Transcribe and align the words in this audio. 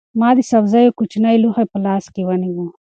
ما 0.19 0.29
د 0.37 0.39
سبزیو 0.51 0.95
کوچنی 0.99 1.35
لوښی 1.43 1.65
په 1.71 1.77
لاس 1.85 2.05
کې 2.13 2.21
ونیو. 2.25 2.65